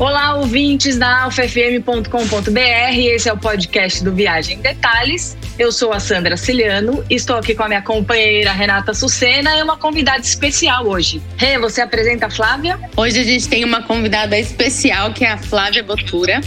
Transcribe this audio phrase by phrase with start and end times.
[0.00, 2.58] Olá, ouvintes da alfafm.com.br.
[2.96, 5.36] Esse é o podcast do Viagem em Detalhes.
[5.58, 9.76] Eu sou a Sandra Ciliano, estou aqui com a minha companheira Renata Sucena e uma
[9.76, 11.20] convidada especial hoje.
[11.36, 12.80] Rê, você apresenta a Flávia?
[12.96, 16.40] Hoje a gente tem uma convidada especial que é a Flávia Botura.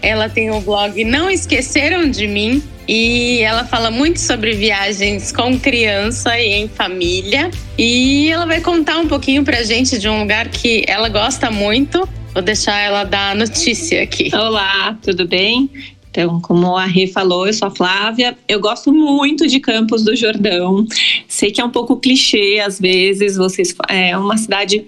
[0.00, 5.58] Ela tem o blog Não Esqueceram de Mim e ela fala muito sobre viagens com
[5.58, 7.50] criança e em família.
[7.76, 12.08] E ela vai contar um pouquinho pra gente de um lugar que ela gosta muito,
[12.32, 14.30] Vou deixar ela dar a notícia aqui.
[14.32, 15.68] Olá, tudo bem?
[16.10, 18.38] Então, como a Rê falou, eu sou a Flávia.
[18.48, 20.86] Eu gosto muito de Campos do Jordão.
[21.26, 23.36] Sei que é um pouco clichê às vezes.
[23.36, 24.86] Vocês é uma cidade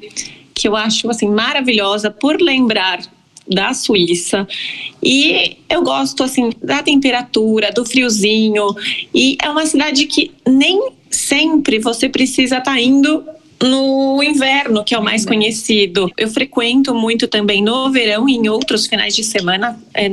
[0.54, 3.00] que eu acho assim maravilhosa por lembrar
[3.48, 4.46] da Suíça.
[5.02, 8.68] E eu gosto assim da temperatura, do friozinho.
[9.12, 13.24] E é uma cidade que nem sempre você precisa estar tá indo
[13.62, 16.10] no inverno, que é o mais conhecido.
[16.16, 19.78] Eu frequento muito também no verão e em outros finais de semana.
[19.94, 20.10] É,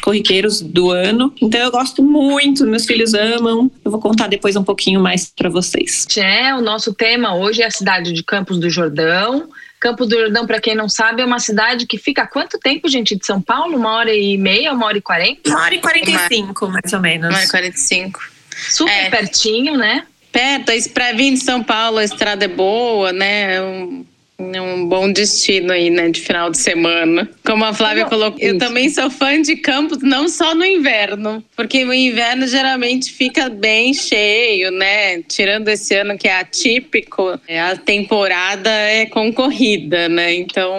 [0.00, 1.34] corriqueiros do ano.
[1.42, 3.70] Então eu gosto muito, meus filhos amam.
[3.84, 6.06] Eu vou contar depois um pouquinho mais para vocês.
[6.16, 9.48] É, o nosso tema hoje é a cidade de Campos do Jordão.
[9.80, 12.88] Campos do Jordão, para quem não sabe, é uma cidade que fica há quanto tempo,
[12.88, 13.76] gente, de São Paulo?
[13.76, 15.50] Uma hora e meia, uma hora e quarenta?
[15.50, 17.28] Uma hora e quarenta e cinco, mais ou menos.
[17.28, 18.20] Uma hora e quarenta e cinco.
[18.70, 19.10] Super é.
[19.10, 20.04] pertinho, né?
[20.32, 23.56] Perto, para vir de São Paulo a estrada é boa, né?
[23.56, 24.04] É um,
[24.54, 27.28] é um bom destino aí, né, de final de semana.
[27.44, 31.42] Como a Flávia não, colocou, eu também sou fã de Campos, não só no inverno,
[31.56, 35.22] porque o inverno geralmente fica bem cheio, né?
[35.22, 40.34] Tirando esse ano que é atípico, é, a temporada é concorrida, né?
[40.34, 40.72] Então,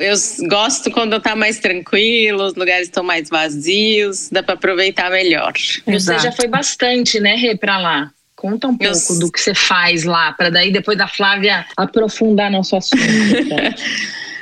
[0.00, 0.14] eu
[0.48, 5.52] gosto quando tá mais tranquilo, os lugares estão mais vazios, dá para aproveitar melhor.
[5.86, 8.10] Você já foi bastante, né, Rê, pra lá?
[8.36, 9.18] Conta um pouco eu...
[9.20, 13.00] do que você faz lá, para daí depois da Flávia aprofundar nosso assunto.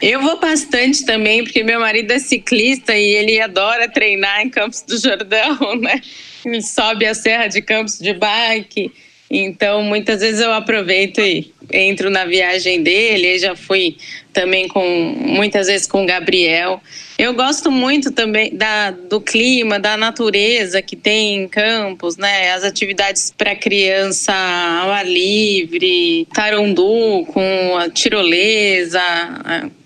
[0.02, 4.82] Eu vou bastante também, porque meu marido é ciclista e ele adora treinar em Campos
[4.82, 6.00] do Jordão, né?
[6.44, 8.92] Ele sobe a Serra de Campos de bike.
[9.30, 13.38] Então, muitas vezes eu aproveito e entro na viagem dele.
[13.38, 13.96] Já fui
[14.32, 14.84] também com
[15.18, 16.80] muitas vezes com o Gabriel.
[17.18, 22.52] Eu gosto muito também da, do clima, da natureza que tem em Campos, né?
[22.52, 29.00] As atividades para criança ao ar livre, tarundu com a tirolesa.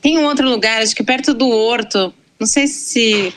[0.00, 2.14] Tem um outro lugar, acho que perto do Horto.
[2.38, 3.32] Não sei se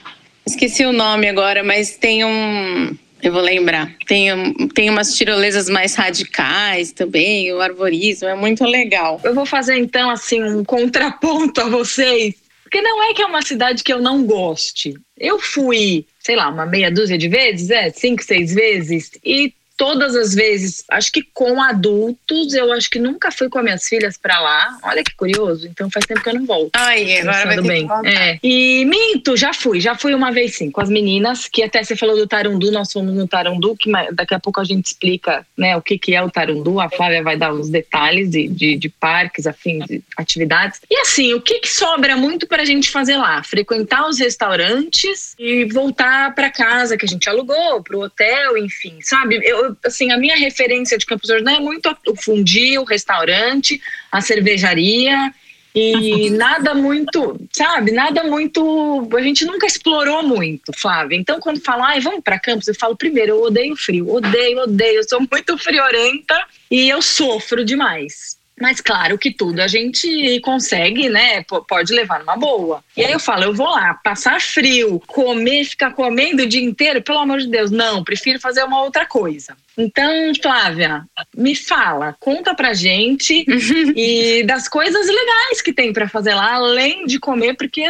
[0.46, 3.92] esqueci o nome agora, mas tem um eu vou lembrar.
[4.08, 4.30] Tem,
[4.74, 9.20] tem umas tirolesas mais radicais também, o arborismo, é muito legal.
[9.24, 12.36] Eu vou fazer então assim um contraponto a vocês
[12.70, 14.94] porque não é que é uma cidade que eu não goste.
[15.18, 20.14] Eu fui, sei lá, uma meia dúzia de vezes, é, cinco, seis vezes, e todas
[20.14, 24.18] as vezes, acho que com adultos, eu acho que nunca fui com as minhas filhas
[24.18, 24.78] para lá.
[24.84, 25.66] Olha que curioso.
[25.66, 26.72] Então faz tempo que eu não volto.
[26.76, 27.88] Ai, agora vai ter bem.
[28.04, 28.38] É.
[28.44, 31.96] E minto, já fui, já fui uma vez sim, com as meninas, que até você
[31.96, 35.78] falou do Tarundu, nós fomos no Tarundu, que daqui a pouco a gente explica, né,
[35.78, 36.82] o que que é o Tarundu.
[36.82, 40.82] A Flávia vai dar os detalhes de, de, de parques, afim de atividades.
[40.92, 43.42] E assim, o que que sobra muito para a gente fazer lá?
[43.44, 49.40] Frequentar os restaurantes e voltar para casa que a gente alugou, pro hotel, enfim, sabe?
[49.42, 53.82] Eu, assim, a minha referência de Campos do Jordão é muito o fundi, o restaurante,
[54.12, 55.34] a cervejaria
[55.76, 57.92] e nada muito, sabe?
[57.92, 59.08] Nada muito.
[59.16, 61.16] A gente nunca explorou muito, Flávia.
[61.16, 64.98] Então, quando falam, ai, vamos para Campos, eu falo, primeiro, eu odeio frio, odeio, odeio.
[64.98, 66.36] Eu sou muito friorenta
[66.72, 68.39] e eu sofro demais.
[68.60, 71.44] Mas claro que tudo a gente consegue, né?
[71.68, 72.84] pode levar numa boa.
[72.96, 77.02] E aí eu falo, eu vou lá, passar frio, comer, ficar comendo o dia inteiro,
[77.02, 79.56] pelo amor de Deus, não, prefiro fazer uma outra coisa.
[79.78, 81.06] Então, Flávia,
[81.36, 83.46] me fala, conta pra gente
[83.96, 87.84] e das coisas legais que tem para fazer lá, além de comer, porque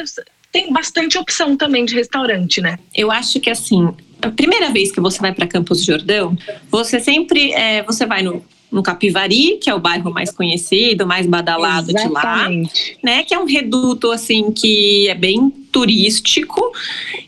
[0.52, 2.78] tem bastante opção também de restaurante, né?
[2.96, 6.38] Eu acho que assim, a primeira vez que você vai para Campos do Jordão,
[6.70, 11.26] você sempre é, você vai no no Capivari, que é o bairro mais conhecido, mais
[11.26, 12.74] badalado Exatamente.
[12.74, 13.24] de lá, né?
[13.24, 16.72] Que é um reduto assim que é bem turístico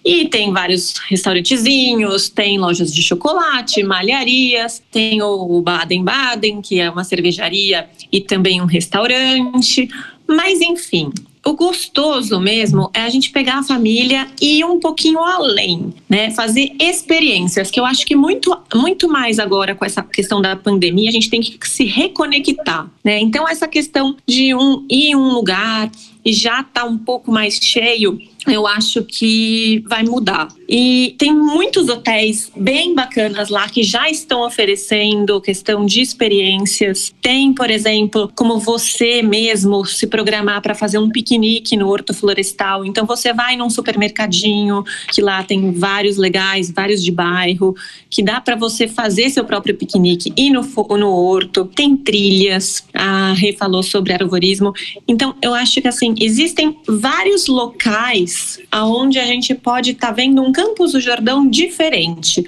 [0.03, 6.89] e tem vários restaurantezinhos, tem lojas de chocolate, malharias, tem o Baden Baden, que é
[6.89, 9.89] uma cervejaria e também um restaurante.
[10.27, 11.11] Mas enfim,
[11.43, 16.29] o gostoso mesmo é a gente pegar a família e ir um pouquinho além, né?
[16.31, 21.09] Fazer experiências, que eu acho que muito, muito mais agora com essa questão da pandemia,
[21.09, 23.19] a gente tem que se reconectar, né?
[23.19, 25.89] Então, essa questão de um, ir em um lugar
[26.23, 30.47] e já está um pouco mais cheio, eu acho que vai mudar.
[30.67, 37.13] E tem muitos hotéis bem bacanas lá que já estão oferecendo questão de experiências.
[37.21, 42.85] Tem, por exemplo, como você mesmo se programar para fazer um piquenique no Horto Florestal.
[42.85, 44.83] Então você vai num supermercadinho
[45.13, 47.75] que lá tem vários legais, vários de bairro,
[48.09, 50.61] que dá para você fazer seu próprio piquenique e no
[50.97, 51.65] no horto.
[51.65, 52.83] Tem trilhas.
[52.93, 54.73] A Rê falou sobre arvorismo.
[55.07, 60.41] Então eu acho que assim existem vários locais aonde a gente pode estar tá vendo
[60.41, 62.43] um Campos do Jordão diferente.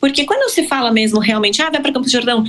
[0.00, 2.44] Porque quando se fala mesmo realmente, ah, vai para Campos do Jordão,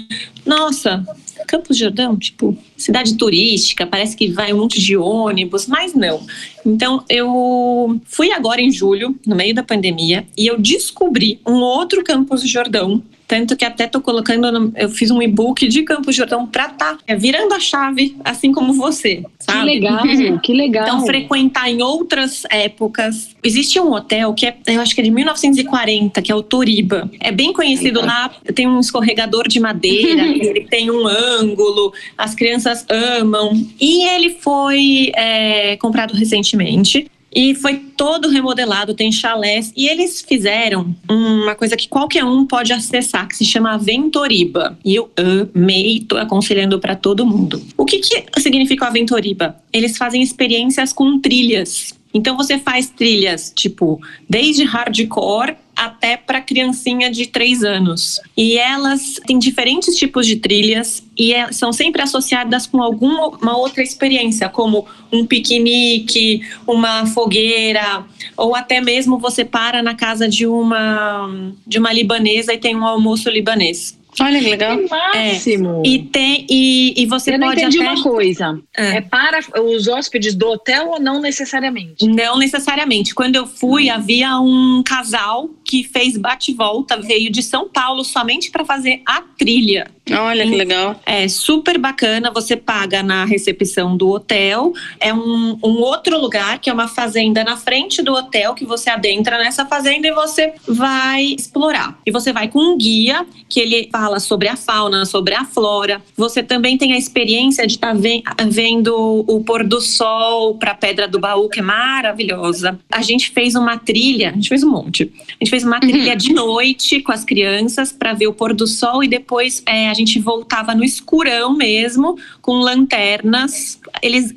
[0.46, 1.06] nossa,
[1.48, 6.26] Campos do Jordão, tipo, cidade turística, parece que vai um monte de ônibus, mas não.
[6.66, 12.04] Então, eu fui agora em julho, no meio da pandemia, e eu descobri um outro
[12.04, 16.12] Campos do Jordão tanto que até tô colocando, no, eu fiz um e-book de Campo
[16.12, 19.24] Jordão pra tá é, virando a chave, assim como você.
[19.40, 19.60] Sabe?
[19.60, 20.04] Que legal,
[20.42, 20.84] que legal.
[20.84, 23.36] Então, frequentar em outras épocas.
[23.44, 27.10] Existe um hotel que é, eu acho que é de 1940, que é o Toriba.
[27.20, 32.86] É bem conhecido lá, tem um escorregador de madeira, ele tem um ângulo, as crianças
[32.90, 33.52] amam.
[33.80, 37.08] E ele foi é, comprado recentemente.
[37.38, 39.72] E foi todo remodelado, tem chalés.
[39.78, 44.76] E eles fizeram uma coisa que qualquer um pode acessar, que se chama Aventoriba.
[44.84, 45.12] E eu
[45.54, 47.62] amei, tô aconselhando para todo mundo.
[47.78, 49.56] O que, que significa Aventoriba?
[49.72, 51.94] Eles fazem experiências com trilhas.
[52.18, 58.20] Então você faz trilhas, tipo, desde hardcore até para criancinha de 3 anos.
[58.36, 63.84] E elas têm diferentes tipos de trilhas e é, são sempre associadas com alguma outra
[63.84, 68.04] experiência, como um piquenique, uma fogueira,
[68.36, 72.84] ou até mesmo você para na casa de uma de uma libanesa e tem um
[72.84, 73.96] almoço libanês.
[74.20, 74.78] Olha que legal.
[74.78, 75.84] Que máximo.
[75.86, 75.90] É.
[75.90, 77.46] E, tem, e, e você Eu pode.
[77.46, 77.94] não entendi até...
[77.94, 78.60] uma coisa.
[78.76, 78.98] É.
[78.98, 79.02] é.
[79.02, 82.08] para os hóspedes do hotel ou não necessariamente?
[82.08, 83.14] Não necessariamente.
[83.14, 83.94] Quando eu fui, hum.
[83.94, 89.88] havia um casal que fez bate-volta, veio de São Paulo somente para fazer a trilha.
[90.12, 91.00] Olha que legal.
[91.06, 92.32] É super bacana.
[92.32, 94.74] Você paga na recepção do hotel.
[95.00, 98.90] É um, um outro lugar que é uma fazenda na frente do hotel que você
[98.90, 101.98] adentra nessa fazenda e você vai explorar.
[102.06, 106.02] E você vai com um guia que ele fala sobre a fauna, sobre a flora.
[106.16, 110.76] Você também tem a experiência de estar tá vendo o pôr do sol para a
[110.76, 112.80] Pedra do Baú, que é maravilhosa.
[112.92, 115.12] A gente fez uma trilha, a gente fez um monte.
[115.30, 116.18] A gente fez uma trilha uhum.
[116.18, 119.94] de noite com as crianças para ver o pôr do sol e depois é, a
[119.98, 123.80] gente voltava no escurão mesmo, com lanternas.
[124.02, 124.34] Eles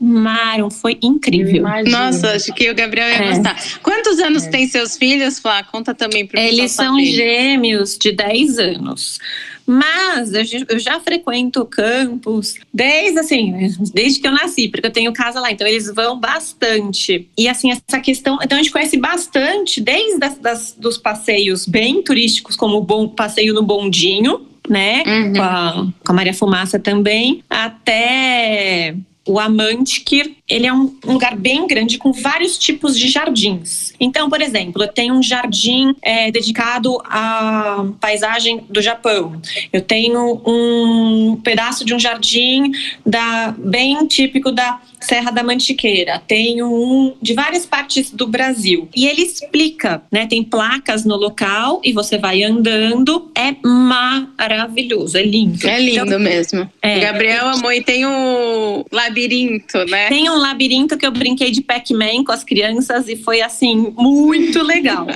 [0.00, 1.64] amaram, foi incrível.
[1.86, 3.28] Nossa, acho que o Gabriel ia é.
[3.28, 3.56] gostar.
[3.82, 4.50] Quantos anos é.
[4.50, 5.62] tem seus filhos, Flá?
[5.62, 9.18] Conta também para Eles são gêmeos de 10 anos.
[9.66, 13.52] Mas eu já frequento campos desde assim,
[13.92, 17.28] desde que eu nasci, porque eu tenho casa lá, então eles vão bastante.
[17.36, 22.00] E assim, essa questão, então a gente conhece bastante, desde das, das dos passeios bem
[22.00, 25.02] turísticos, como o bom passeio no bondinho, né?
[25.06, 25.32] Uhum.
[25.32, 28.94] Com, a, com a Maria Fumaça também, até
[29.26, 33.92] o Amantikir, ele é um, um, lugar bem grande com vários tipos de jardins.
[33.98, 39.40] Então, por exemplo, eu tenho um jardim é, dedicado à paisagem do Japão.
[39.72, 42.70] Eu tenho um pedaço de um jardim
[43.04, 48.88] da, bem típico da Serra da Mantiqueira, tenho um de várias partes do Brasil.
[48.94, 50.26] E ele explica, né?
[50.26, 53.30] Tem placas no local e você vai andando.
[53.34, 55.66] É maravilhoso, é lindo.
[55.66, 56.68] É lindo então, mesmo.
[56.82, 60.08] É, Gabriel amor, e tem um labirinto, né?
[60.08, 64.62] Tem um labirinto que eu brinquei de Pac-Man com as crianças e foi assim, muito
[64.62, 65.06] legal.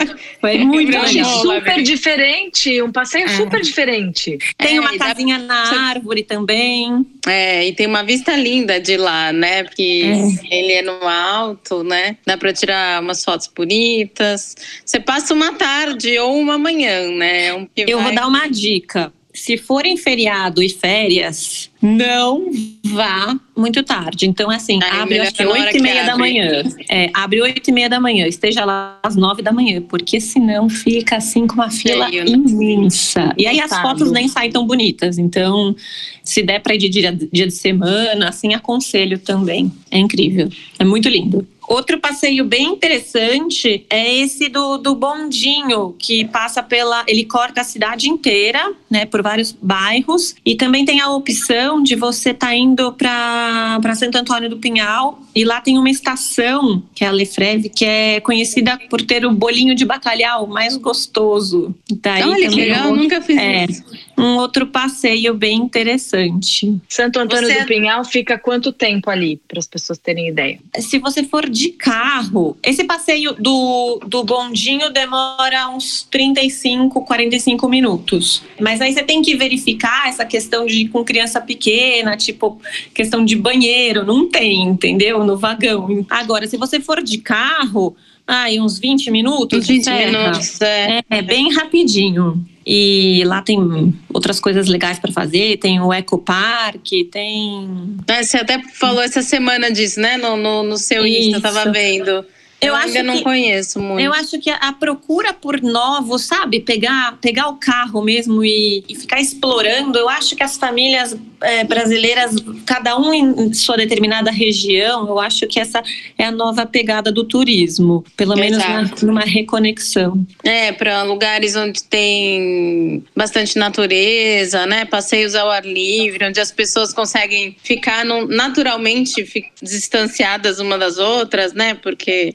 [0.41, 1.25] Foi muito legal.
[1.43, 3.29] super diferente, um passeio é.
[3.29, 4.39] super diferente.
[4.57, 5.45] Tem é, uma casinha dá...
[5.47, 7.07] na árvore também.
[7.27, 9.65] É, e tem uma vista linda de lá, né?
[9.65, 10.03] Porque
[10.51, 10.55] é.
[10.55, 12.17] ele é no alto, né?
[12.27, 14.57] Dá para tirar umas fotos bonitas.
[14.85, 17.47] Você passa uma tarde ou uma manhã, né?
[17.47, 18.07] É um Eu vai...
[18.07, 19.13] vou dar uma dica.
[19.41, 22.51] Se forem feriado e férias, não
[22.85, 24.27] vá muito tarde.
[24.27, 26.63] Então, assim, Ai, abre acho que oito e meia da manhã.
[26.91, 30.69] É, abre oito e meia da manhã, esteja lá às nove da manhã, porque senão
[30.69, 33.33] fica assim com uma fila imensa.
[33.39, 35.17] E aí as fotos nem saem tão bonitas.
[35.17, 35.75] Então,
[36.23, 39.73] se der para ir de dia, dia de semana, assim, aconselho também.
[39.91, 40.51] É incrível.
[40.79, 41.49] É muito lindo.
[41.71, 47.05] Outro passeio bem interessante é esse do, do bondinho, que passa pela.
[47.07, 50.35] Ele corta a cidade inteira, né, por vários bairros.
[50.45, 55.23] E também tem a opção de você estar tá indo para Santo Antônio do Pinhal
[55.35, 59.33] E lá tem uma estação, que é a Lefreve, que é conhecida por ter o
[59.33, 61.75] bolinho de bacalhau mais gostoso.
[62.03, 63.85] Daí Olha, que legal, eu nunca fiz é, isso.
[64.19, 66.79] Um outro passeio bem interessante.
[66.89, 67.61] Santo Antônio você...
[67.61, 70.59] do Pinhal fica quanto tempo ali, para as pessoas terem ideia?
[70.79, 78.43] Se você for de carro, esse passeio do, do bondinho demora uns 35, 45 minutos.
[78.61, 82.61] Mas aí você tem que verificar essa questão de com criança pequena, tipo,
[82.93, 85.20] questão de banheiro, não tem, entendeu?
[85.25, 86.07] No vagão.
[86.09, 87.97] Agora, se você for de carro,
[88.27, 89.59] aí uns 20 minutos.
[89.59, 91.03] Uns 20 minutos, é.
[91.09, 91.23] é.
[91.23, 92.45] bem rapidinho.
[92.65, 97.97] E lá tem outras coisas legais para fazer, tem o Eco Park, tem.
[98.07, 100.17] É, você até falou essa semana disso, né?
[100.17, 101.31] No, no, no seu Isso.
[101.31, 102.25] Insta, eu tava vendo.
[102.61, 104.03] Eu, eu ainda não conheço muito.
[104.03, 106.61] Eu acho que a procura por novos, sabe?
[106.61, 109.99] Pegar, pegar o carro mesmo e, e ficar explorando.
[109.99, 112.35] Eu acho que as famílias é, brasileiras,
[112.67, 115.83] cada um em sua determinada região, eu acho que essa
[116.19, 118.05] é a nova pegada do turismo.
[118.17, 118.63] Pelo menos
[119.03, 120.25] numa reconexão.
[120.45, 124.85] É, para lugares onde tem bastante natureza, né?
[124.85, 129.25] Passeios ao ar livre, onde as pessoas conseguem ficar naturalmente
[129.63, 131.75] distanciadas uma das outras, né?
[131.75, 132.35] Porque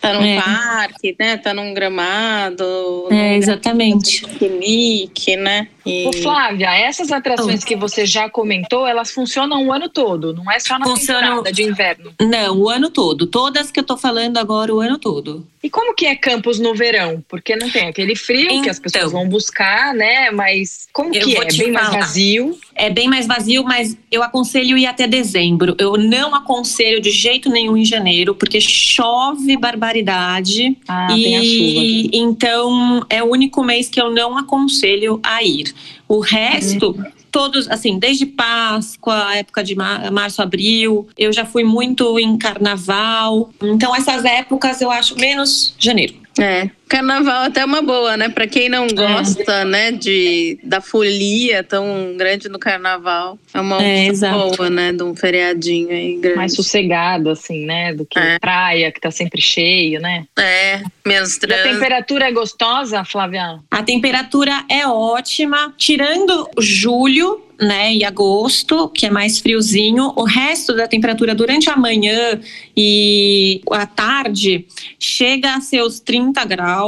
[0.00, 0.40] Tá num é.
[0.40, 1.36] parque, né?
[1.36, 3.08] Tá num gramado.
[3.10, 4.26] É, exatamente.
[4.26, 5.68] Piquenique, né?
[5.84, 6.06] E...
[6.06, 10.58] Ô, Flávia, essas atrações que você já comentou, elas funcionam o ano todo, não é
[10.58, 11.22] só na Funcionam...
[11.22, 12.12] temporada de inverno?
[12.20, 13.26] Não, o ano todo.
[13.26, 15.46] Todas que eu tô falando agora, o ano todo.
[15.62, 17.22] E como que é Campos no verão?
[17.28, 19.20] Porque não tem aquele frio então, que as pessoas então.
[19.20, 20.30] vão buscar, né?
[20.30, 21.44] Mas como que é?
[21.44, 21.90] Bem falar.
[21.90, 22.58] mais vazio?
[22.74, 25.76] É bem mais vazio, mas eu aconselho ir até dezembro.
[25.78, 30.78] Eu não aconselho de jeito nenhum em janeiro, porque chove barbaridade.
[30.88, 32.10] Ah, e tem a chuva.
[32.14, 35.69] Então é o único mês que eu não aconselho a ir.
[36.08, 37.04] O resto, uhum.
[37.30, 43.50] todos, assim, desde Páscoa, época de março, abril, eu já fui muito em carnaval.
[43.62, 46.14] Então, essas épocas eu acho menos janeiro.
[46.38, 48.28] É, carnaval até é uma boa, né?
[48.28, 48.92] Para quem não é.
[48.92, 49.64] gosta, é.
[49.64, 55.14] né, de da folia tão grande no carnaval, é uma é, boa, né, de um
[55.14, 56.36] feriadinho aí grande.
[56.36, 58.38] Mais sossegado assim, né, do que é.
[58.40, 60.24] praia que tá sempre cheio, né?
[60.36, 61.68] É, menos trânsito.
[61.68, 63.60] A temperatura é gostosa, Flávia?
[63.70, 70.12] A temperatura é ótima, tirando julho, né, e agosto, que é mais friozinho.
[70.16, 72.40] O resto da temperatura durante a manhã
[72.74, 74.66] e a tarde
[74.98, 76.79] chega a seus 30 graus.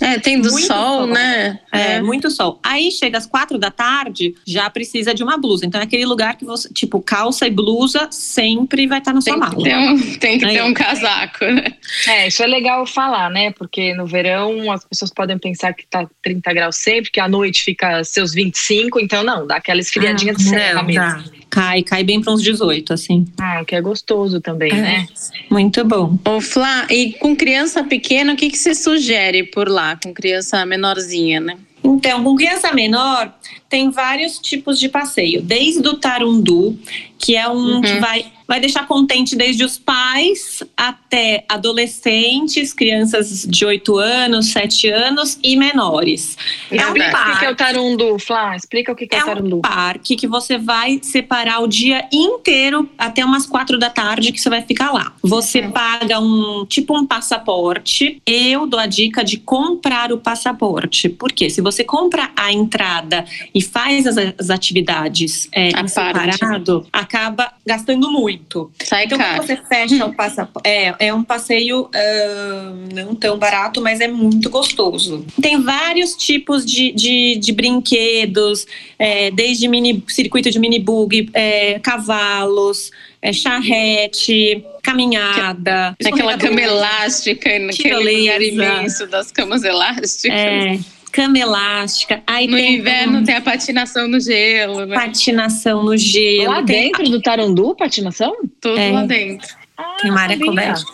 [0.00, 1.60] É, tem do sol, sol, né?
[1.70, 2.58] É, é, muito sol.
[2.62, 5.66] Aí chega às quatro da tarde, já precisa de uma blusa.
[5.66, 9.36] Então é aquele lugar que você, tipo, calça e blusa sempre vai estar na sua
[9.36, 9.54] mala.
[9.54, 11.74] Um, tem que ter um casaco, né?
[12.08, 13.52] É, isso é legal falar, né?
[13.52, 17.62] Porque no verão as pessoas podem pensar que tá 30 graus sempre, que à noite
[17.62, 21.02] fica seus 25, então não, dá aquela esfriadinha ah, de serra mesmo.
[21.02, 21.39] Dá.
[21.50, 23.26] Cai, cai bem para uns 18, assim.
[23.38, 24.76] Ah, que é gostoso também, é.
[24.76, 25.06] né?
[25.50, 26.16] Muito bom.
[26.24, 30.64] Ô, Flá, e com criança pequena, o que, que você sugere por lá, com criança
[30.64, 31.56] menorzinha, né?
[31.82, 33.34] Então, com criança menor,
[33.68, 36.78] tem vários tipos de passeio, desde o tarundu,
[37.18, 37.80] que é um uhum.
[37.80, 44.88] que vai vai deixar contente desde os pais até adolescentes, crianças de 8 anos, 7
[44.88, 46.36] anos e menores.
[46.68, 47.30] É um parque.
[47.30, 48.56] O que é o Tarundu, Flá?
[48.56, 49.54] Explica o que é, é o Tarundu.
[49.54, 54.32] É um parque que você vai separar o dia inteiro até umas 4 da tarde
[54.32, 55.12] que você vai ficar lá.
[55.22, 55.70] Você uhum.
[55.70, 58.20] paga um tipo um passaporte.
[58.26, 61.08] Eu dou a dica de comprar o passaporte.
[61.08, 68.10] Porque se você compra a entrada e faz as, as atividades é, separado, acaba gastando
[68.10, 68.70] muito muito.
[68.82, 69.36] Sai então, caro.
[69.36, 74.08] quando você fecha o passaporte, é, é um passeio uh, não tão barato, mas é
[74.08, 75.24] muito gostoso.
[75.40, 78.66] Tem vários tipos de, de, de brinquedos,
[78.98, 82.90] é, desde mini, circuito de mini bug, é, cavalos,
[83.22, 85.94] é, charrete, caminhada.
[86.04, 90.38] Aquela cama elástica, naquele lugar imenso das camas elásticas.
[90.38, 92.22] É cama elástica.
[92.26, 93.24] Aí no tem inverno um...
[93.24, 94.94] tem a patinação no gelo, né?
[94.94, 96.50] Patinação no gelo.
[96.50, 96.90] Lá tem...
[96.90, 98.34] dentro do Tarandu, patinação?
[98.60, 98.92] Tudo é.
[98.92, 99.54] lá dentro.
[99.76, 100.84] Ah, tem uma área coberta.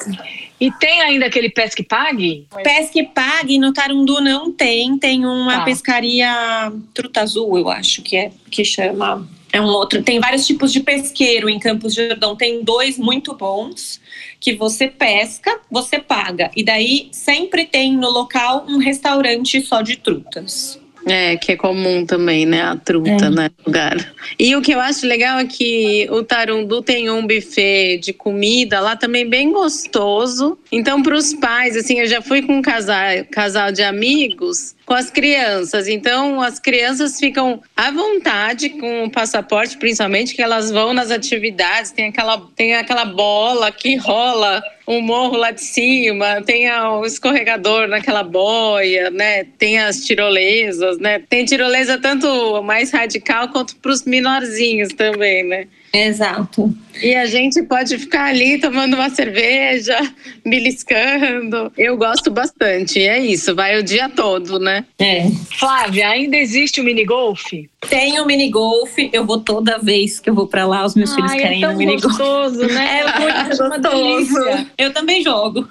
[0.59, 2.47] E tem ainda aquele pesque pague?
[2.63, 5.65] Pesque pague no Tarundu não tem, tem uma tá.
[5.65, 9.29] pescaria truta azul, eu acho que é que chama.
[9.53, 10.03] É um outro.
[10.03, 12.37] Tem vários tipos de pesqueiro em Campos de Jordão.
[12.37, 14.01] Tem dois muito bons
[14.41, 16.51] que você pesca, você paga.
[16.55, 20.79] E daí sempre tem no local um restaurante só de trutas.
[21.09, 22.63] É, que é comum também, né?
[22.63, 23.31] A truta, é.
[23.31, 23.51] né?
[23.65, 23.97] Lugar.
[24.37, 28.81] E o que eu acho legal é que o Tarundu tem um buffet de comida
[28.81, 30.59] lá também bem gostoso.
[30.73, 34.95] Então, para os pais, assim, eu já fui com um casal, casal de amigos com
[34.95, 35.87] as crianças.
[35.87, 41.93] Então, as crianças ficam à vontade com o passaporte, principalmente que elas vão nas atividades,
[41.93, 47.89] tem aquela, tem aquela bola que rola um morro lá de cima, tem o escorregador
[47.89, 49.45] naquela boia, né?
[49.59, 51.19] Tem as tirolesas, né?
[51.29, 55.67] Tem tirolesa tanto mais radical quanto para os menorzinhos também, né?
[55.93, 56.75] Exato.
[57.03, 59.99] E a gente pode ficar ali tomando uma cerveja,
[60.45, 61.71] beliscando.
[61.77, 63.01] Eu gosto bastante.
[63.01, 64.85] É isso, vai o dia todo, né?
[64.99, 65.31] É.
[65.59, 67.53] Flávia, ainda existe o minigolf?
[67.89, 68.97] Tem o minigolf.
[69.13, 71.67] Eu vou toda vez que eu vou para lá, os meus Ai, filhos querem é
[71.67, 72.17] ir no minigolf.
[72.17, 73.01] gostoso, né?
[73.01, 74.69] É muito gostoso.
[74.79, 75.69] Eu também jogo.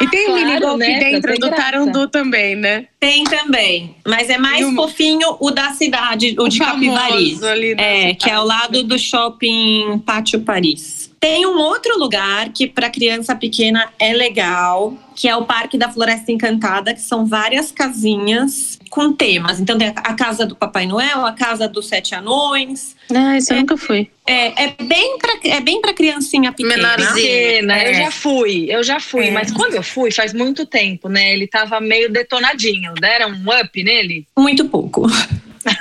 [0.00, 0.98] E tem claro, minigolf né?
[0.98, 2.86] dentro do Tarundu também, né?
[3.00, 3.96] Tem também.
[4.06, 7.38] Mas é mais fofinho o da cidade, o, o de Capivari.
[7.78, 11.12] É, que é ao lado do shopping Pátio Paris.
[11.22, 15.88] Tem um outro lugar que para criança pequena é legal, que é o Parque da
[15.88, 19.60] Floresta Encantada, que são várias casinhas com temas.
[19.60, 22.96] Então tem a casa do Papai Noel, a casa dos Sete Anões.
[23.14, 24.10] Ah, isso é, eu nunca fui.
[24.26, 26.96] É, é bem para é bem para criancinha pequena.
[26.96, 27.72] Menorzinha.
[27.72, 27.90] É.
[27.90, 29.30] Eu já fui, eu já fui, é.
[29.30, 31.32] mas quando eu fui faz muito tempo, né?
[31.32, 34.26] Ele tava meio detonadinho, deram um up nele?
[34.36, 35.06] Muito pouco.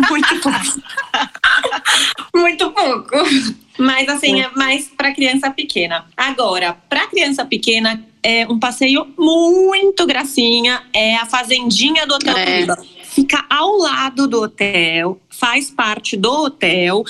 [0.09, 0.81] Muito pouco.
[2.35, 3.15] Muito pouco.
[3.77, 6.05] Mas assim, é mais para criança pequena.
[6.15, 12.65] Agora, para criança pequena, é um passeio muito gracinha, é a fazendinha do Hotel é
[13.11, 17.03] fica ao lado do hotel, faz parte do hotel.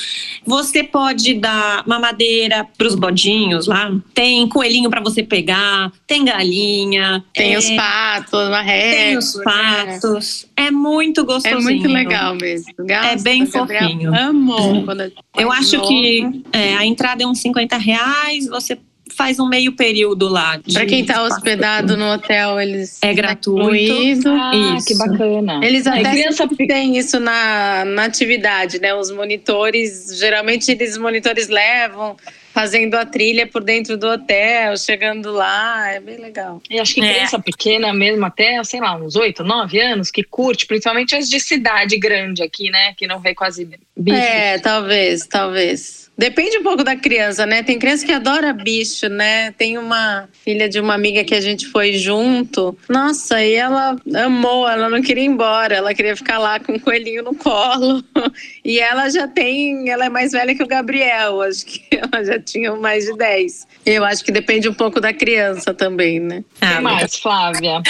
[0.45, 3.91] Você pode dar mamadeira para os bodinhos lá.
[4.13, 9.43] Tem coelhinho para você pegar, tem galinha, tem é, os patos, régua, tem os né?
[9.43, 10.47] patos.
[10.57, 11.59] É, é muito gostosinho.
[11.59, 12.73] É muito legal mesmo.
[12.89, 14.13] é bem fofinho.
[14.15, 14.83] Amo.
[14.83, 18.47] Quando eu acho que é, a entrada é uns 50 reais.
[18.47, 18.77] Você
[19.15, 20.59] faz um meio período lá.
[20.73, 24.29] Para quem está hospedado no hotel, eles é gratuito.
[24.29, 24.85] Ah, isso.
[24.85, 25.59] que bacana.
[25.63, 26.47] Eles até criança...
[26.47, 28.93] têm isso na, na atividade, né?
[28.93, 32.15] Os monitores, geralmente eles monitores levam
[32.53, 36.61] fazendo a trilha por dentro do hotel, chegando lá, é bem legal.
[36.69, 37.13] E acho que é.
[37.13, 37.41] criança é.
[37.41, 41.97] pequena mesmo, até, sei lá, uns oito, nove anos, que curte, principalmente as de cidade
[41.97, 42.93] grande aqui, né?
[42.95, 43.65] Que não vê quase
[43.97, 44.17] bicho.
[44.17, 46.10] É, talvez, talvez.
[46.17, 47.63] Depende um pouco da criança, né?
[47.63, 49.51] Tem criança que adora bicho, né?
[49.53, 52.77] Tem uma filha de uma amiga que a gente foi junto.
[52.87, 56.79] Nossa, e ela amou, ela não queria ir embora, ela queria ficar lá com o
[56.79, 58.03] coelhinho no colo.
[58.63, 62.39] E ela já tem, ela é mais velha que o Gabriel, acho que ela já
[62.39, 63.67] tinha mais de 10.
[63.85, 66.43] Eu acho que depende um pouco da criança também, né?
[66.57, 67.81] O que mais, Flávia?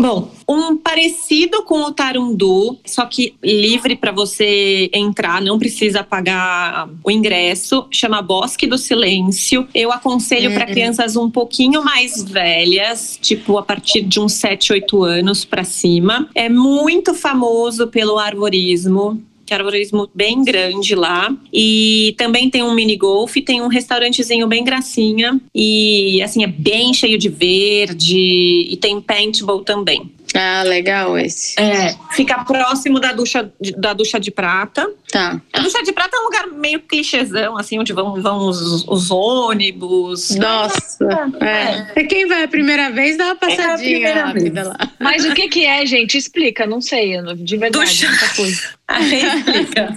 [0.00, 6.88] Bom, um parecido com o Tarundu, só que livre para você entrar, não precisa pagar
[7.04, 9.66] o ingresso, chama Bosque do Silêncio.
[9.72, 10.72] Eu aconselho para uhum.
[10.72, 16.28] crianças um pouquinho mais velhas, tipo a partir de uns 7, 8 anos para cima.
[16.34, 21.34] É muito famoso pelo arborismo que é arborismo bem grande lá.
[21.52, 25.40] E também tem um mini golf, tem um restaurantezinho bem gracinha.
[25.54, 30.10] E assim, é bem cheio de verde e tem paintball também.
[30.34, 31.58] Ah, legal esse.
[31.60, 34.88] É, fica próximo da ducha, da ducha de prata.
[35.10, 35.40] Tá.
[35.52, 39.10] A ducha de prata é um lugar meio clichêzão, assim, onde vão, vão os, os
[39.10, 40.30] ônibus.
[40.36, 41.30] Nossa.
[41.40, 42.00] É.
[42.00, 42.04] é.
[42.04, 44.66] Quem vai a primeira vez dá uma passadinha é rápida vez.
[44.66, 44.92] lá.
[44.98, 46.18] Mas o que que é, gente?
[46.18, 48.08] Explica, não sei, de verdade, ducha.
[48.88, 49.96] Aí explica.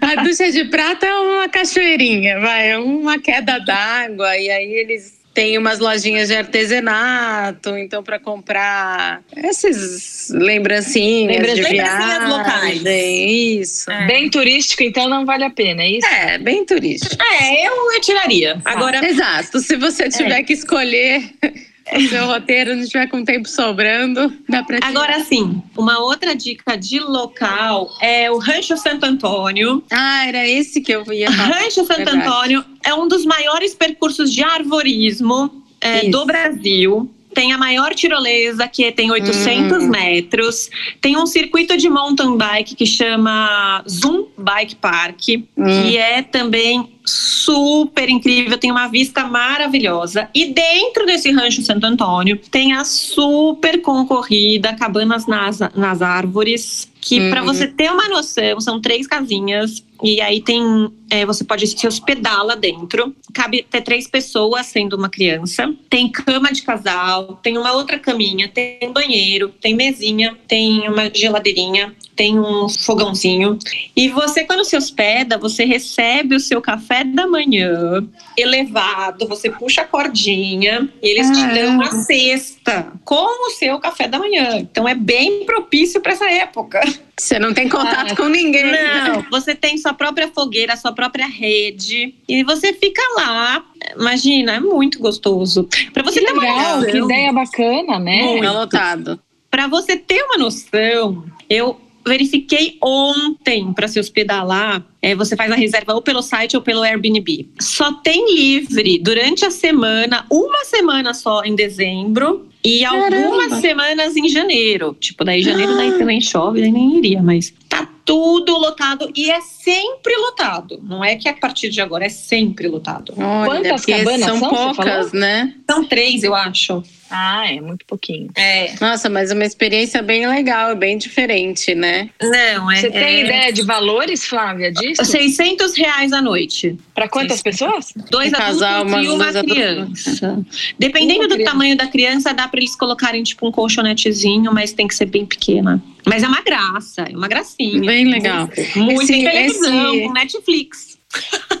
[0.00, 5.19] A ducha de prata é uma cachoeirinha, vai, é uma queda d'água, e aí eles
[5.40, 12.82] tem umas lojinhas de artesanato, então para comprar esses lembrancinhas Lembra de viagem, locais.
[12.84, 13.90] Isso.
[13.90, 14.06] É.
[14.06, 16.06] Bem turístico, então não vale a pena, é isso?
[16.06, 17.16] É, bem turístico.
[17.22, 18.60] É, eu, eu tiraria.
[18.66, 19.60] Agora, exato.
[19.60, 20.42] Se você tiver é.
[20.42, 21.22] que escolher
[21.96, 24.90] o seu roteiro não estiver com tempo sobrando, dá pra tirar.
[24.90, 29.82] Agora sim, uma outra dica de local é o Rancho Santo Antônio.
[29.90, 31.60] Ah, era esse que eu ia falar.
[31.60, 32.10] Rancho Santo.
[32.10, 38.66] Antônio é um dos maiores percursos de arvorismo é, do Brasil tem a maior tirolesa,
[38.66, 39.88] que tem 800 hum.
[39.88, 40.68] metros.
[41.00, 45.20] Tem um circuito de mountain bike que chama Zoom Bike Park,
[45.56, 45.64] hum.
[45.64, 50.28] que é também super incrível, tem uma vista maravilhosa.
[50.34, 57.18] E dentro desse rancho Santo Antônio tem a super concorrida Cabanas nas, nas Árvores, que
[57.18, 57.30] uhum.
[57.30, 60.62] para você ter uma noção, são três casinhas e aí tem
[61.10, 63.14] é, você pode se hospedar lá dentro.
[63.34, 65.74] Cabe até três pessoas, sendo uma criança.
[65.88, 71.94] Tem cama de casal, tem uma outra caminha, tem banheiro, tem mesinha, tem uma geladeirinha,
[72.14, 73.58] tem um fogãozinho.
[73.96, 79.82] E você, quando se hospeda, você recebe o seu café da manhã elevado, você puxa
[79.82, 82.59] a cordinha, eles ah, te dão a cesta
[83.04, 84.58] com o seu café da manhã.
[84.58, 86.80] Então é bem propício para essa época.
[87.18, 88.64] Você não tem contato ah, com ninguém.
[88.64, 93.64] Não, você tem sua própria fogueira, sua própria rede e você fica lá.
[93.94, 95.68] Imagina, é muito gostoso.
[95.92, 98.22] Para você que ter legal, uma noção, que ideia bacana, né?
[98.22, 98.44] Muito.
[98.52, 99.20] lotado.
[99.50, 104.82] Para você ter uma noção, eu verifiquei ontem para se hospedar lá.
[105.02, 107.48] É, você faz a reserva ou pelo site ou pelo Airbnb.
[107.60, 113.16] Só tem livre durante a semana, uma semana só em dezembro e Caramba.
[113.16, 114.96] algumas semanas em janeiro.
[114.98, 115.76] Tipo, daí janeiro ah.
[115.76, 120.80] daí também chove, daí nem iria, mas tá tudo lotado e é sempre lotado.
[120.82, 123.14] Não é que a partir de agora é sempre lotado.
[123.16, 124.38] Olha, Quantas cabanas são?
[124.38, 125.54] São poucas, né?
[125.68, 126.82] São três, eu acho.
[127.10, 128.30] Ah, é muito pouquinho.
[128.36, 128.74] É.
[128.80, 132.08] Nossa, mas uma experiência bem legal, bem diferente, né?
[132.22, 132.76] Não, é.
[132.76, 133.24] Você tem é...
[133.24, 135.04] ideia de valores, Flávia, disso?
[135.04, 136.78] 600 reais a noite.
[136.94, 137.92] Para quantas pessoas?
[138.10, 140.44] Dois um adultos casal, uma, e uma criança.
[140.78, 141.52] Dependendo uma do criança.
[141.52, 145.26] tamanho da criança, dá para eles colocarem tipo um colchonetezinho, mas tem que ser bem
[145.26, 145.82] pequena.
[146.06, 147.80] Mas é uma graça, é uma gracinha.
[147.80, 148.48] Bem legal.
[148.76, 150.04] Muito esse, televisão, esse...
[150.04, 150.89] com Netflix.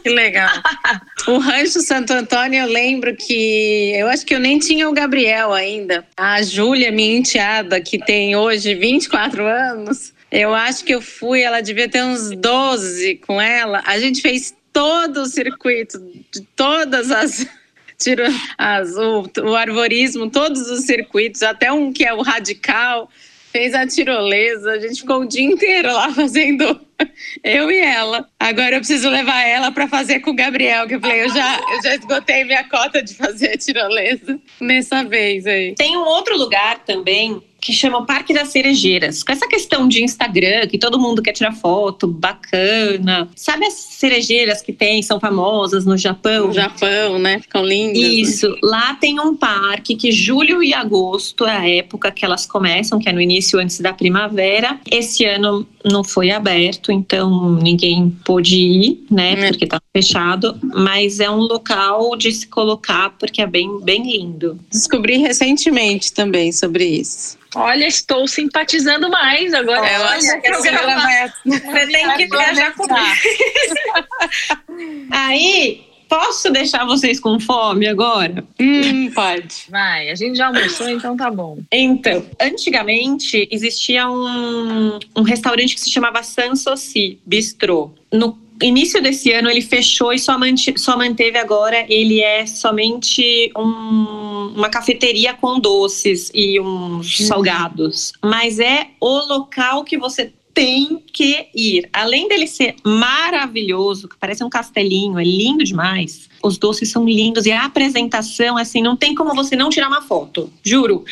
[0.02, 0.48] Que legal.
[1.26, 5.52] o Rancho Santo Antônio, eu lembro que eu acho que eu nem tinha o Gabriel
[5.52, 6.06] ainda.
[6.16, 11.60] A Júlia, minha enteada, que tem hoje 24 anos, eu acho que eu fui, ela
[11.60, 13.82] devia ter uns 12 com ela.
[13.84, 15.98] A gente fez todo o circuito
[16.32, 17.46] de todas as.
[17.98, 18.22] Tiro,
[18.56, 23.10] as o, o arborismo, todos os circuitos, até um que é o radical
[23.52, 26.80] fez a tirolesa, a gente ficou o dia inteiro lá fazendo
[27.42, 28.28] eu e ela.
[28.38, 31.58] Agora eu preciso levar ela para fazer com o Gabriel, que eu falei, eu já,
[31.58, 35.74] eu já esgotei minha cota de fazer a tirolesa nessa vez aí.
[35.74, 39.22] Tem um outro lugar também que chama Parque das Cerejeiras.
[39.22, 43.28] Com essa questão de Instagram, que todo mundo quer tirar foto, bacana.
[43.36, 46.48] Sabe as cerejeiras que tem, são famosas no Japão?
[46.48, 47.38] No Japão, né?
[47.40, 48.02] Ficam lindas.
[48.02, 48.08] Né?
[48.08, 48.48] Isso.
[48.48, 48.58] Né?
[48.62, 53.08] Lá tem um parque que julho e agosto é a época que elas começam, que
[53.08, 54.80] é no início antes da primavera.
[54.90, 59.32] Esse ano não foi aberto, então ninguém pôde ir, né?
[59.32, 59.48] É.
[59.48, 60.58] Porque tá fechado.
[60.62, 64.58] Mas é um local de se colocar porque é bem, bem lindo.
[64.70, 67.38] Descobri recentemente também sobre isso.
[67.54, 69.84] Olha, estou simpatizando mais agora.
[69.86, 71.32] É, olha, que você vai...
[71.44, 72.96] Você tem que viajar comigo.
[75.10, 78.44] Aí, posso deixar vocês com fome agora?
[78.60, 79.66] Hum, pode.
[79.70, 81.58] Vai, a gente já almoçou, então tá bom.
[81.70, 87.92] Então, antigamente existia um, um restaurante que se chamava Sanssouci Bistrô.
[88.12, 91.86] No início desse ano ele fechou e só, mante, só manteve agora.
[91.88, 97.26] Ele é somente um, uma cafeteria com doces e uns uhum.
[97.26, 98.12] salgados.
[98.22, 101.88] Mas é o local que você tem que ir.
[101.92, 106.28] Além dele ser maravilhoso, que parece um castelinho, é lindo demais.
[106.42, 110.02] Os doces são lindos e a apresentação, assim, não tem como você não tirar uma
[110.02, 110.50] foto.
[110.62, 111.04] Juro.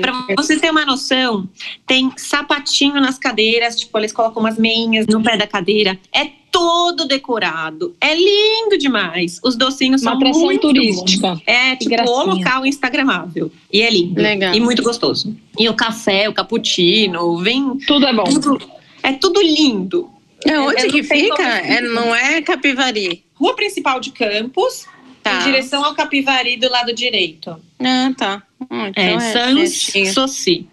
[0.00, 1.48] Para você ter uma noção,
[1.86, 5.98] tem sapatinho nas cadeiras, tipo, eles colocam umas meinhas no pé da cadeira.
[6.12, 7.96] É todo decorado.
[7.98, 9.40] É lindo demais.
[9.42, 11.40] Os docinhos Uma são muito turística.
[11.46, 13.50] É tipo o local instagramável.
[13.72, 14.20] E é lindo.
[14.20, 14.54] Legal.
[14.54, 15.34] E muito gostoso.
[15.58, 18.24] E o café, o cappuccino, vem tudo é bom.
[18.24, 18.58] Tudo,
[19.02, 20.10] é tudo lindo.
[20.44, 21.42] É, onde que fica?
[21.42, 23.24] É, não é Capivari.
[23.34, 24.86] Rua principal de Campos,
[25.22, 25.40] tá.
[25.40, 27.56] em direção ao Capivari do lado direito.
[27.78, 28.42] Ah, tá.
[28.60, 30.66] Hum, então é, é Sans Soci.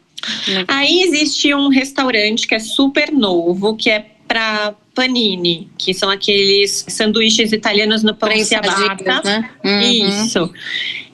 [0.68, 6.86] Aí existe um restaurante que é super novo, que é para panini, que são aqueles
[6.88, 9.22] sanduíches italianos no pão ciabatta.
[9.24, 9.50] Né?
[9.64, 9.82] Uhum.
[9.82, 10.54] Isso.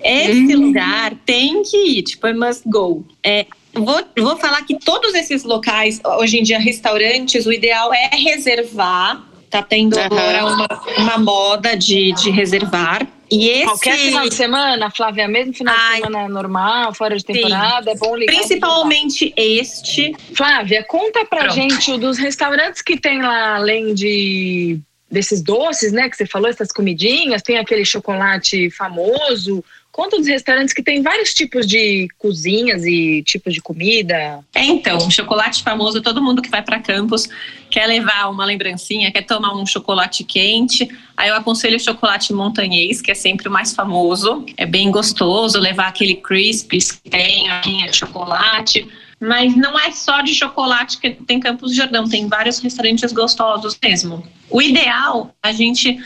[0.04, 0.68] Esse uhum.
[0.68, 3.06] lugar tem que ir, tipo, é must go.
[3.24, 3.46] É,
[3.76, 9.24] vou, vou falar que todos esses locais, hoje em dia, restaurantes, o ideal é reservar.
[9.50, 10.04] Tá tendo uhum.
[10.04, 13.66] agora uma, uma moda de, de reservar e esse...
[13.66, 17.98] Qualquer final de semana, Flávia, mesmo final Ai, de semana normal, fora de temporada, sim.
[17.98, 18.36] é bom ligar.
[18.36, 20.16] Principalmente este.
[20.36, 21.56] Flávia, conta pra Pronto.
[21.56, 26.72] gente dos restaurantes que tem lá, além de desses doces, né, que você falou, essas
[26.72, 29.64] comidinhas, tem aquele chocolate famoso,
[29.96, 34.44] Conta dos restaurantes que tem vários tipos de cozinhas e tipos de comida.
[34.54, 37.30] É, então, um chocolate famoso, todo mundo que vai para Campos
[37.70, 40.86] quer levar uma lembrancinha, quer tomar um chocolate quente.
[41.16, 44.46] Aí eu aconselho o chocolate montanhês, que é sempre o mais famoso.
[44.58, 48.86] É bem gostoso levar aquele crispies que tem a de chocolate
[49.18, 54.22] mas não é só de chocolate que tem Campos Jordão, tem vários restaurantes gostosos mesmo.
[54.50, 55.98] O ideal, a gente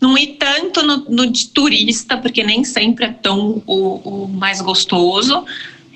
[0.00, 4.60] não ir tanto no, no de turista, porque nem sempre é tão o, o mais
[4.60, 5.44] gostoso,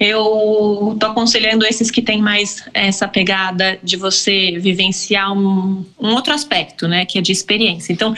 [0.01, 6.35] eu tô aconselhando esses que têm mais essa pegada de você vivenciar um, um outro
[6.35, 7.93] aspecto, né, que é de experiência.
[7.93, 8.13] Então,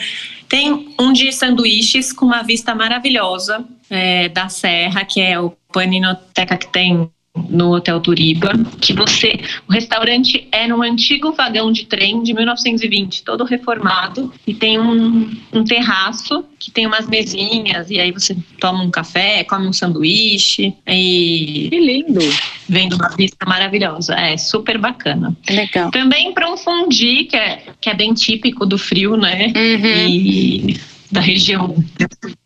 [0.49, 6.57] tem um de sanduíches com uma vista maravilhosa é, da serra, que é o Paninoteca
[6.57, 7.09] que tem
[7.49, 13.23] no Hotel Turiba, que você, o restaurante é num antigo vagão de trem de 1920,
[13.23, 18.83] todo reformado, e tem um, um terraço que tem umas mesinhas, e aí você toma
[18.83, 21.67] um café, come um sanduíche, e...
[21.69, 22.21] Que lindo!
[22.67, 25.35] Vendo uma vista maravilhosa, é super bacana.
[25.47, 25.91] Legal.
[25.91, 29.53] Também para um fundi, que é, que é bem típico do frio, né?
[29.55, 30.07] Uhum.
[30.09, 30.79] E
[31.11, 31.75] da região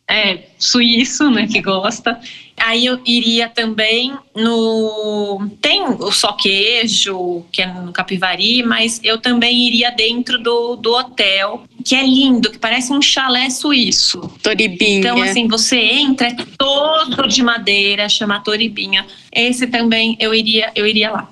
[0.09, 2.19] é, suíço, né, que gosta.
[2.59, 5.49] Aí eu iria também no.
[5.61, 10.93] Tem o só queijo, que é no Capivari, mas eu também iria dentro do, do
[10.93, 14.19] hotel, que é lindo, que parece um chalé suíço.
[14.43, 14.99] Toribinha.
[14.99, 19.05] Então, assim, você entra, é todo de madeira, chama Toribinha.
[19.31, 21.29] Esse também eu iria, eu iria lá.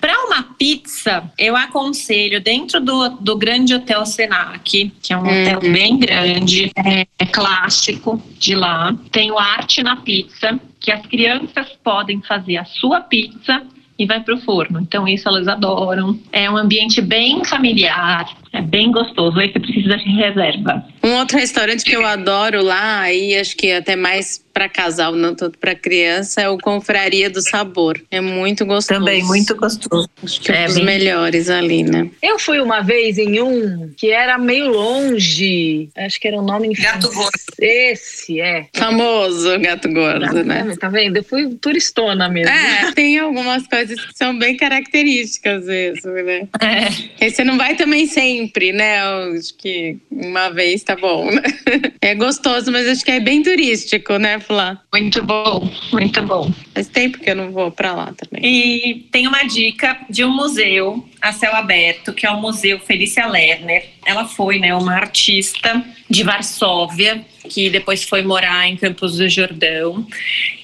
[0.00, 5.42] Para uma pizza, eu aconselho dentro do, do grande hotel Senac, que é um Uhum.
[5.42, 8.94] hotel bem grande, é, é clássico de lá.
[9.10, 10.43] Tem o Arte na Pizza,
[10.80, 13.62] que as crianças podem fazer a sua pizza
[13.98, 14.80] e vai pro forno.
[14.80, 16.18] Então isso elas adoram.
[16.32, 19.38] É um ambiente bem familiar, é bem gostoso.
[19.38, 20.84] Aí você precisa de reserva.
[21.02, 25.34] Um outro restaurante que eu adoro lá, aí acho que até mais para casal, não
[25.34, 28.00] tanto para criança, é o Confraria do Sabor.
[28.08, 29.00] É muito gostoso.
[29.04, 30.08] gostoso.
[30.22, 32.08] Acho que é, É um dos bem- melhores ali, né?
[32.22, 36.68] Eu fui uma vez em um que era meio longe, acho que era um nome
[36.68, 37.10] em Gato.
[37.12, 37.30] Gordo.
[37.60, 38.66] Esse, é.
[38.76, 40.64] Famoso gato gordo, né?
[40.78, 41.16] Tá vendo?
[41.16, 42.52] Eu fui turistona mesmo.
[42.54, 46.48] É, tem algumas coisas que são bem características mesmo, né?
[46.60, 47.24] É.
[47.24, 48.06] Aí você não vai também
[48.44, 49.00] sempre, né?
[49.36, 51.42] Acho que uma vez tá bom, né?
[52.00, 54.78] É gostoso, mas acho que é bem turístico, né, Flá?
[54.92, 56.52] Muito bom, muito bom.
[56.74, 58.44] Faz tempo que eu não vou pra lá também.
[58.44, 63.26] E tem uma dica de um museu a céu aberto, que é o Museu Felícia
[63.26, 63.86] Lerner.
[64.04, 70.06] Ela foi né, uma artista de Varsóvia, que depois foi morar em Campos do Jordão.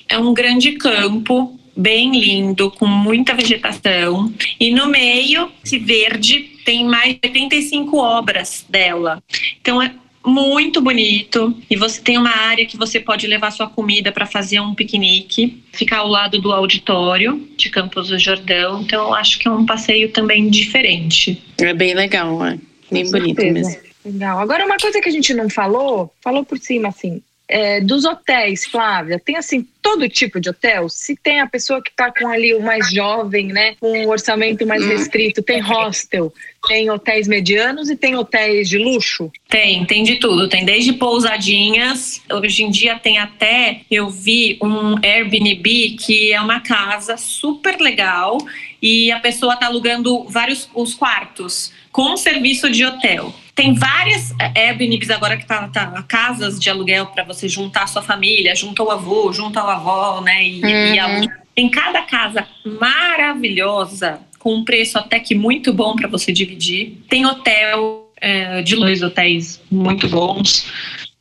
[0.06, 4.32] É um grande campo, bem lindo, com muita vegetação.
[4.58, 9.22] E no meio, esse verde, tem mais de 85 obras dela.
[9.60, 9.92] Então é
[10.24, 14.60] muito bonito e você tem uma área que você pode levar sua comida para fazer
[14.60, 18.82] um piquenique, ficar ao lado do auditório de Campos do Jordão.
[18.82, 21.42] Então eu acho que é um passeio também diferente.
[21.58, 22.58] É bem legal, é.
[22.90, 23.68] Bem Com bonito certeza.
[23.68, 23.90] mesmo.
[24.04, 24.38] Legal.
[24.38, 28.64] Agora, uma coisa que a gente não falou, falou por cima, assim, é, dos hotéis,
[28.64, 30.88] Flávia, tem assim todo tipo de hotel?
[30.88, 34.64] Se tem a pessoa que está com ali o mais jovem, né, com um orçamento
[34.64, 36.32] mais restrito, tem hostel,
[36.68, 39.32] tem hotéis medianos e tem hotéis de luxo?
[39.48, 40.48] Tem, tem de tudo.
[40.48, 42.22] Tem desde pousadinhas.
[42.30, 48.38] Hoje em dia tem até, eu vi um Airbnb que é uma casa super legal
[48.80, 53.34] e a pessoa tá alugando vários os quartos com serviço de hotel.
[53.54, 57.86] Tem várias eh, Airbnbs agora que tá, tá casas de aluguel para você juntar a
[57.86, 60.44] sua família, junta o avô, junta a avó, né?
[60.44, 61.04] E, e Uhum.
[61.04, 61.40] aluga.
[61.54, 66.98] Tem cada casa maravilhosa com um preço até que muito bom para você dividir.
[67.08, 70.70] Tem hotel é, de dois hotéis muito bons.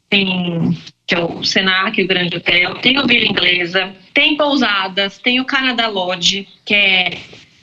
[0.09, 5.39] Tem que é o Senac, o Grande Hotel, tem o Vila Inglesa, tem pousadas, tem
[5.39, 7.17] o Canadá Lodge, que é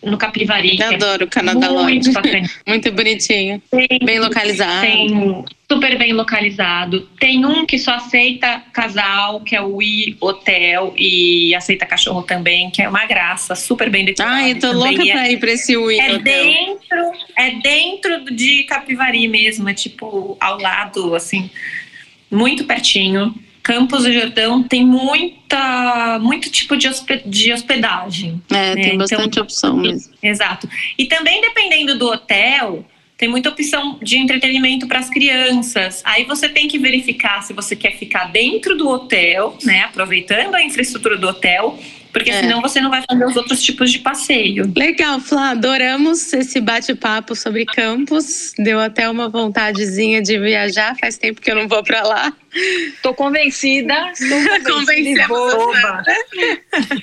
[0.06, 0.80] no Capivari.
[0.80, 2.12] é Adoro o Canadá muito Lodge.
[2.12, 2.50] bacana.
[2.66, 3.62] Muito bonitinho.
[3.70, 4.80] Tem, Bem localizado.
[4.80, 7.08] tem super bem localizado.
[7.18, 12.70] Tem um que só aceita casal, que é o I Hotel, e aceita cachorro também,
[12.70, 14.34] que é uma graça, super bem decorado.
[14.34, 14.96] Ai, eu tô também.
[14.96, 16.22] louca é, pra ir pra esse Wii é Hotel.
[16.22, 21.50] dentro, é dentro de Capivari mesmo, é tipo ao lado, assim,
[22.30, 23.34] muito pertinho.
[23.66, 28.40] Campos do Jordão tem muita, muito tipo de, hospe- de hospedagem.
[28.48, 30.14] É, tem então- bastante opção mesmo.
[30.22, 30.68] Exato.
[30.96, 32.86] E também dependendo do hotel,
[33.18, 36.00] tem muita opção de entretenimento para as crianças.
[36.04, 40.62] Aí você tem que verificar se você quer ficar dentro do hotel, né, aproveitando a
[40.62, 41.76] infraestrutura do hotel,
[42.16, 42.40] porque É.
[42.40, 44.72] senão você não vai fazer os outros tipos de passeio.
[44.74, 48.54] Legal, Flá, adoramos esse bate-papo sobre campos.
[48.58, 50.96] Deu até uma vontadezinha de viajar.
[50.98, 52.32] Faz tempo que eu não vou pra lá.
[53.02, 54.38] Tô convencida, estou
[54.80, 55.26] convencida.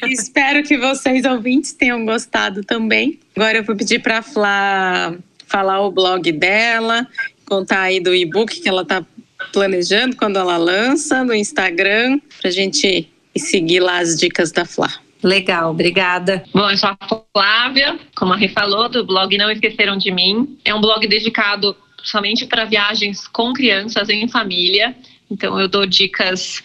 [0.09, 3.19] Espero que vocês ouvintes tenham gostado também.
[3.35, 5.13] Agora eu vou pedir para Flá
[5.45, 7.05] falar o blog dela,
[7.45, 9.05] contar aí do e-book que ela tá
[9.51, 14.91] planejando quando ela lança no Instagram, pra gente seguir lá as dicas da Flá.
[15.23, 16.43] Legal, obrigada.
[16.53, 16.97] Bom, eu sou a
[17.33, 20.59] Flávia, como a Rê falou, do blog Não Esqueceram de Mim.
[20.65, 24.93] É um blog dedicado somente para viagens com crianças em família.
[25.31, 26.61] Então eu dou dicas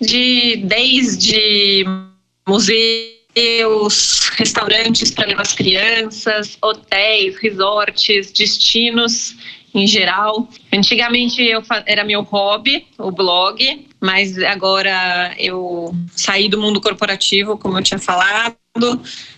[0.00, 1.84] de desde
[2.46, 9.36] museus, restaurantes para levar as crianças, hotéis, resorts, destinos
[9.72, 10.48] em geral.
[10.72, 17.78] Antigamente eu era meu hobby, o blog, mas agora eu saí do mundo corporativo, como
[17.78, 18.56] eu tinha falado,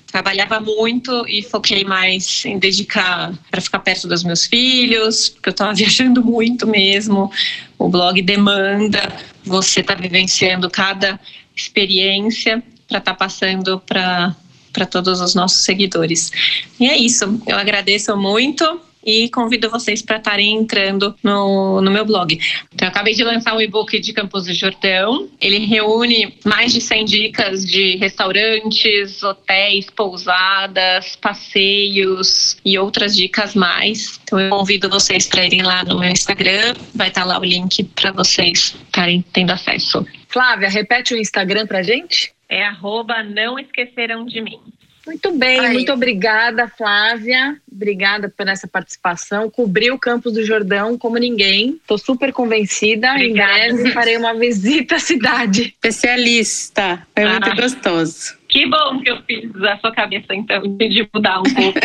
[0.07, 5.53] trabalhava muito e foquei mais em dedicar para ficar perto dos meus filhos, porque eu
[5.53, 7.31] estava viajando muito mesmo.
[7.79, 9.13] O blog demanda
[9.45, 11.19] você estar tá vivenciando cada
[11.57, 14.37] experiência para estar tá passando para
[14.73, 16.33] para todos os nossos seguidores.
[16.81, 17.39] E é isso.
[17.47, 22.39] Eu agradeço muito e convido vocês para estarem entrando no, no meu blog.
[22.73, 25.29] Então, eu acabei de lançar um e-book de Campos do Jordão.
[25.41, 34.21] Ele reúne mais de 100 dicas de restaurantes, hotéis, pousadas, passeios e outras dicas mais.
[34.25, 36.75] Então, eu convido vocês para irem lá no meu Instagram.
[36.95, 40.07] Vai estar lá o link para vocês estarem tendo acesso.
[40.29, 42.33] Flávia, repete o Instagram para gente.
[42.49, 44.61] É arroba não esqueceram de mim.
[45.07, 45.73] Muito bem, Aí.
[45.73, 47.57] muito obrigada, Flávia.
[47.71, 49.51] Obrigada por essa participação.
[49.51, 51.79] Cobriu o Campos do Jordão como ninguém.
[51.81, 53.11] Estou super convencida.
[53.11, 53.67] Obrigada.
[53.67, 55.63] Em breve farei uma visita à cidade.
[55.63, 57.07] Especialista.
[57.15, 57.31] Foi ah.
[57.41, 58.42] muito gostoso.
[58.53, 61.79] Que bom que eu fiz a sua cabeça, então, de mudar um pouco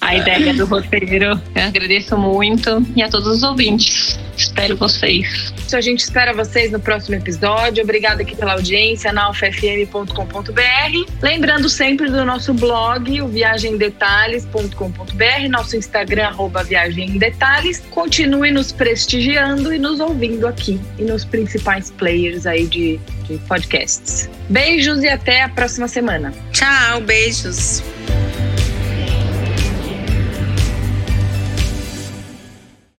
[0.00, 1.40] a ideia do roteiro.
[1.56, 4.16] Eu agradeço muito e a todos os ouvintes.
[4.36, 5.52] Espero vocês.
[5.74, 7.82] A gente espera vocês no próximo episódio.
[7.82, 11.12] Obrigada aqui pela audiência na alfafm.com.br.
[11.20, 17.80] Lembrando sempre do nosso blog, o viagemdetalhes.com.br, nosso Instagram, arroba Viagem Detalhes.
[17.90, 24.30] Continue nos prestigiando e nos ouvindo aqui e nos principais players aí de, de podcasts.
[24.48, 25.48] Beijos e até a
[25.80, 26.32] próxima semana.
[26.52, 27.82] Tchau, beijos.